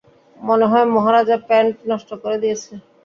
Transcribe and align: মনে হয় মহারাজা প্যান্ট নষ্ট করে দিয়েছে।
মনে 0.37 0.65
হয় 0.71 0.85
মহারাজা 0.95 1.37
প্যান্ট 1.47 1.75
নষ্ট 1.89 2.09
করে 2.23 2.37
দিয়েছে। 2.43 2.71